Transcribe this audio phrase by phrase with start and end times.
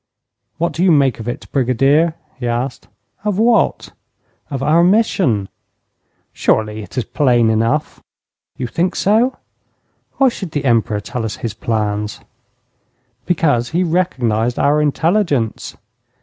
[0.57, 2.87] 'What do you make of it, Brigadier?' he asked.
[3.23, 3.89] 'Of what?'
[4.49, 5.47] 'Of our mission.'
[6.33, 8.01] 'Surely it is plain enough.'
[8.57, 9.37] 'You think so?
[10.17, 12.19] Why should the Emperor tell us his plans?'
[13.27, 15.77] 'Because he recognized our intelligence.'